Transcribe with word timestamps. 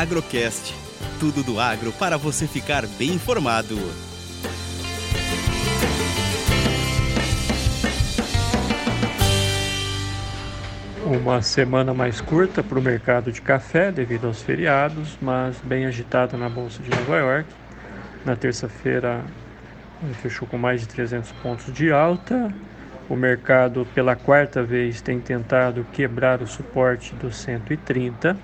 Agrocast. 0.00 0.74
Tudo 1.20 1.44
do 1.44 1.60
agro 1.60 1.92
para 1.92 2.16
você 2.16 2.48
ficar 2.48 2.84
bem 2.98 3.10
informado. 3.10 3.76
Uma 11.06 11.40
semana 11.42 11.94
mais 11.94 12.20
curta 12.20 12.60
para 12.60 12.76
o 12.76 12.82
mercado 12.82 13.30
de 13.30 13.40
café 13.40 13.92
devido 13.92 14.26
aos 14.26 14.42
feriados, 14.42 15.16
mas 15.22 15.60
bem 15.62 15.86
agitada 15.86 16.36
na 16.36 16.48
Bolsa 16.48 16.82
de 16.82 16.90
Nova 16.90 17.16
York. 17.16 17.48
Na 18.24 18.34
terça-feira 18.34 19.22
fechou 20.20 20.48
com 20.48 20.58
mais 20.58 20.80
de 20.80 20.88
300 20.88 21.30
pontos 21.40 21.72
de 21.72 21.92
alta. 21.92 22.52
O 23.08 23.14
mercado, 23.14 23.86
pela 23.94 24.16
quarta 24.16 24.60
vez, 24.60 25.00
tem 25.00 25.20
tentado 25.20 25.86
quebrar 25.92 26.42
o 26.42 26.48
suporte 26.48 27.14
dos 27.14 27.36
130. 27.36 28.36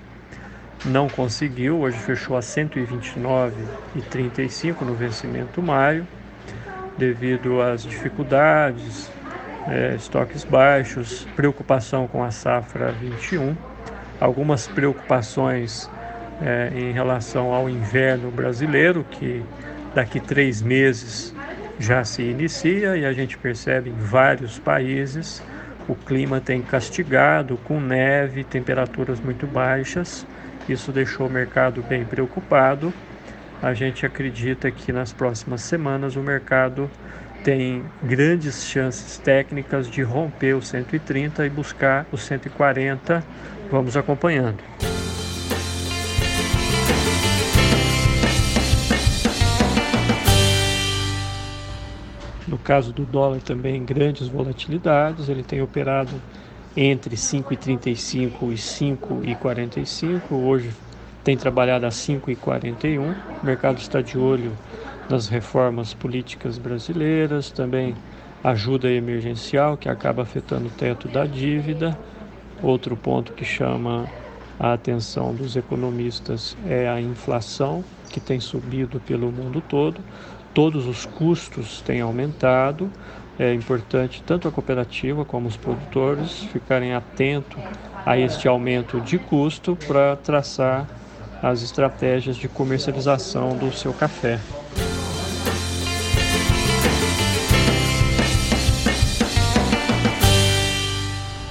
Não 0.85 1.09
conseguiu, 1.11 1.81
hoje 1.81 1.99
fechou 1.99 2.37
a 2.37 2.41
129,35 2.41 4.81
no 4.81 4.95
vencimento 4.95 5.63
maio, 5.63 6.09
devido 6.97 7.61
às 7.61 7.83
dificuldades, 7.83 9.13
é, 9.69 9.95
estoques 9.95 10.43
baixos, 10.43 11.29
preocupação 11.37 12.09
com 12.09 12.25
a 12.25 12.31
safra 12.31 12.93
21, 12.93 13.55
algumas 14.19 14.69
preocupações 14.69 15.91
é, 16.41 16.73
em 16.75 16.93
relação 16.93 17.53
ao 17.53 17.69
inverno 17.69 18.31
brasileiro, 18.31 19.05
que 19.05 19.45
daqui 19.95 20.19
três 20.19 20.63
meses 20.63 21.37
já 21.79 22.03
se 22.05 22.23
inicia 22.23 22.97
e 22.97 23.05
a 23.05 23.13
gente 23.13 23.37
percebe 23.37 23.91
em 23.91 23.99
vários 23.99 24.59
países 24.59 25.43
o 25.89 25.95
clima 25.95 26.41
tem 26.41 26.63
castigado 26.63 27.57
com 27.65 27.81
neve, 27.81 28.45
temperaturas 28.45 29.21
muito 29.21 29.47
baixas. 29.47 30.27
Isso 30.69 30.93
deixou 30.93 31.27
o 31.27 31.31
mercado 31.31 31.83
bem 31.83 32.05
preocupado. 32.05 32.93
A 33.63 33.75
gente 33.75 34.07
acredita 34.07 34.71
que 34.71 34.93
nas 34.93 35.13
próximas 35.13 35.63
semanas 35.63 36.17
o 36.17 36.21
mercado 36.21 36.91
tem 37.43 37.85
grandes 38.03 38.65
chances 38.65 39.19
técnicas 39.19 39.89
de 39.89 40.03
romper 40.03 40.55
o 40.55 40.63
130 40.63 41.45
e 41.47 41.51
buscar 41.51 42.07
o 42.13 42.17
140. 42.17 43.25
Vamos 43.71 43.97
acompanhando. 43.97 44.70
No 52.51 52.59
caso 52.59 52.93
do 52.93 53.05
dólar 53.05 53.41
também 53.41 53.85
grandes 53.85 54.27
volatilidades, 54.27 55.29
ele 55.29 55.45
tem 55.45 55.63
operado 55.63 56.11
entre 56.77 57.15
5,35 57.15 58.51
e 58.51 58.55
5,45. 58.55 60.33
Hoje 60.33 60.73
tem 61.23 61.37
trabalhado 61.37 61.87
a 61.87 61.91
5,41. 61.91 63.15
O 63.41 63.47
mercado 63.47 63.79
está 63.79 64.03
de 64.03 64.19
olho 64.19 64.51
nas 65.09 65.29
reformas 65.29 65.95
políticas 65.95 66.59
brasileiras, 66.59 67.53
também 67.53 67.95
ajuda 68.43 68.91
emergencial 68.91 69.77
que 69.77 69.89
acaba 69.89 70.23
afetando 70.23 70.67
o 70.67 70.71
teto 70.71 71.07
da 71.07 71.27
dívida. 71.27 71.97
Outro 72.61 72.97
ponto 72.97 73.33
que 73.33 73.45
chama 73.45 74.09
a 74.59 74.73
atenção 74.73 75.33
dos 75.33 75.55
economistas 75.55 76.57
é 76.67 76.89
a 76.89 77.01
inflação, 77.01 77.85
que 78.09 78.19
tem 78.19 78.41
subido 78.41 78.99
pelo 78.99 79.31
mundo 79.31 79.61
todo 79.61 80.01
todos 80.55 80.87
os 80.87 81.07
custos 81.07 81.81
têm 81.81 82.01
aumentado. 82.01 82.91
É 83.39 83.55
importante 83.55 84.23
tanto 84.23 84.47
a 84.47 84.53
cooperativa 84.53 85.25
como 85.25 85.49
os 85.49 85.57
produtores 85.57 86.43
ficarem 86.53 86.93
atentos 86.93 87.59
a 88.05 88.19
este 88.19 88.47
aumento 88.47 89.01
de 89.01 89.19
custo 89.19 89.77
para 89.87 90.17
traçar 90.17 90.87
as 91.43 91.63
estratégias 91.63 92.37
de 92.37 92.49
comercialização 92.49 93.57
do 93.57 93.73
seu 93.73 93.95
café. 93.95 94.39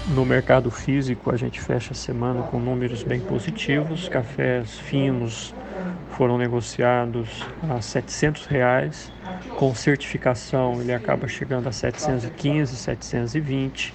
No 0.10 0.26
mercado 0.26 0.72
físico, 0.72 1.32
a 1.32 1.38
gente 1.38 1.62
fecha 1.62 1.92
a 1.92 1.96
semana 1.96 2.42
com 2.42 2.60
números 2.60 3.04
bem 3.04 3.20
positivos. 3.20 4.10
Cafés 4.10 4.80
finos 4.80 5.54
foram 6.10 6.36
negociados 6.36 7.46
a 7.70 7.80
700 7.80 8.48
reais. 8.48 9.12
com 9.56 9.74
certificação 9.76 10.82
ele 10.82 10.94
acaba 10.94 11.28
chegando 11.28 11.70
a 11.70 11.72
715, 11.72 12.76
720, 12.76 13.94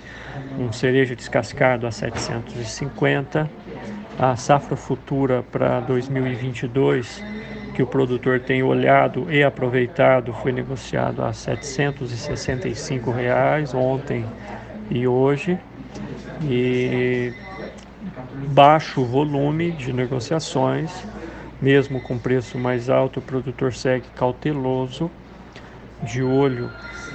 um 0.56 0.72
cereja 0.72 1.16
descascado 1.16 1.84
a 1.84 1.90
750, 1.90 3.50
a 4.16 4.36
safra 4.36 4.76
futura 4.76 5.42
para 5.50 5.80
2022 5.80 7.24
que 7.74 7.82
o 7.82 7.86
produtor 7.88 8.38
tem 8.38 8.62
olhado 8.62 9.26
e 9.32 9.42
aproveitado 9.42 10.32
foi 10.32 10.52
negociado 10.52 11.24
a 11.24 11.32
765 11.32 13.10
reais 13.10 13.74
ontem 13.74 14.24
e 14.88 15.08
hoje 15.08 15.58
e 16.42 17.32
baixo 18.48 19.04
volume 19.04 19.72
de 19.72 19.92
negociações, 19.92 20.90
mesmo 21.60 22.00
com 22.00 22.18
preço 22.18 22.58
mais 22.58 22.90
alto, 22.90 23.20
o 23.20 23.22
produtor 23.22 23.72
segue 23.72 24.06
cauteloso, 24.14 25.10
de 26.02 26.22
olho 26.22 26.70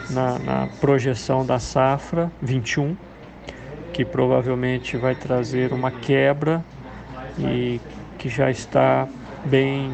na, 0.10 0.40
na 0.40 0.68
projeção 0.80 1.46
da 1.46 1.60
safra 1.60 2.32
21, 2.42 2.96
que 3.94 4.04
provavelmente 4.04 4.98
vai 4.98 5.14
trazer 5.14 5.72
uma 5.74 5.92
quebra 5.92 6.64
e 7.38 7.80
que 8.18 8.30
já 8.30 8.50
está 8.50 9.08
bem 9.46 9.94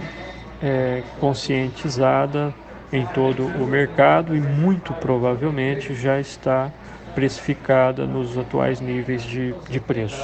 é, 0.61 1.03
conscientizada 1.19 2.53
em 2.91 3.05
todo 3.07 3.45
o 3.45 3.67
mercado 3.67 4.35
e 4.35 4.39
muito 4.39 4.93
provavelmente 4.93 5.93
já 5.93 6.19
está 6.19 6.71
precificada 7.15 8.05
nos 8.05 8.37
atuais 8.37 8.81
níveis 8.81 9.23
de, 9.23 9.55
de 9.69 9.79
preço. 9.79 10.21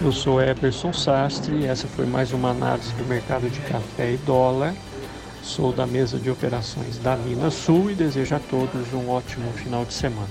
Eu 0.00 0.12
sou 0.12 0.40
Eberson 0.40 0.92
Sastre 0.92 1.66
essa 1.66 1.88
foi 1.88 2.06
mais 2.06 2.32
uma 2.32 2.50
análise 2.50 2.94
do 2.94 3.04
mercado 3.04 3.50
de 3.50 3.60
café 3.62 4.12
e 4.12 4.16
dólar. 4.18 4.72
Sou 5.42 5.72
da 5.72 5.86
mesa 5.86 6.18
de 6.18 6.30
operações 6.30 6.98
da 6.98 7.16
Minas 7.16 7.54
Sul 7.54 7.90
e 7.90 7.94
desejo 7.94 8.36
a 8.36 8.38
todos 8.38 8.94
um 8.94 9.10
ótimo 9.10 9.50
final 9.52 9.84
de 9.84 9.92
semana. 9.92 10.28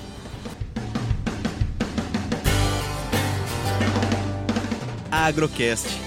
Agrocast 5.11 6.06